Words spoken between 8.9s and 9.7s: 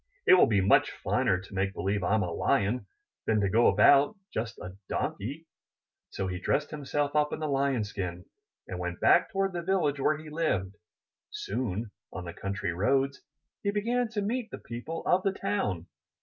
back toward the